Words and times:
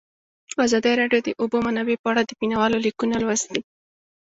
ازادي 0.65 0.93
راډیو 1.01 1.21
د 1.23 1.25
د 1.27 1.29
اوبو 1.41 1.57
منابع 1.65 1.95
په 2.01 2.07
اړه 2.11 2.21
د 2.25 2.31
مینه 2.39 2.55
والو 2.59 2.83
لیکونه 2.85 3.15
لوستي. 3.23 3.61